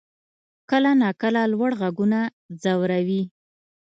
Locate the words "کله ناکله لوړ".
0.69-1.71